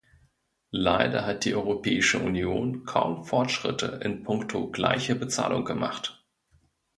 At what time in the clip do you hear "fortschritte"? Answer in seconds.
3.23-3.99